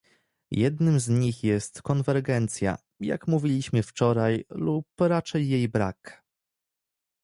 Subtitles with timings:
[0.51, 6.23] Jednym z nich jest konwergencja- jak mówiliśmy wczoraj- lub raczej jej brak